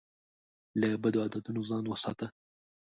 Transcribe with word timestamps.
له 0.79 0.89
بدو 1.01 1.19
عادتونو 1.23 1.61
ځان 1.69 1.83
وساته. 1.87 2.27